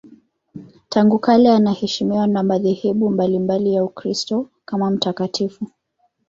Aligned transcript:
Tangu 0.89 1.19
kale 1.19 1.51
anaheshimiwa 1.55 2.27
na 2.27 2.43
madhehebu 2.43 3.09
mbalimbali 3.09 3.73
ya 3.73 3.83
Ukristo 3.83 4.49
kama 4.65 4.91
mtakatifu. 4.91 5.67